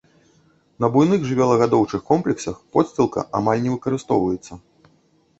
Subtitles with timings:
[0.83, 4.53] На буйных жывёлагадоўчых комплексах подсцілка амаль не выкарыстоўваецца.